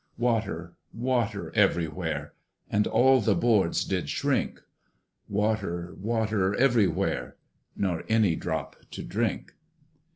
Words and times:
Water, 0.17 0.73
water, 0.91 1.51
every 1.53 1.87
where, 1.87 2.33
And 2.71 2.87
all 2.87 3.21
the 3.21 3.35
boards 3.35 3.85
did 3.85 4.09
shrink; 4.09 4.59
Water, 5.29 5.93
water, 5.99 6.55
every 6.55 6.87
where, 6.87 7.35
Nor 7.75 8.03
any 8.09 8.35
drop 8.35 8.75
to 8.89 9.03
drink. 9.03 9.53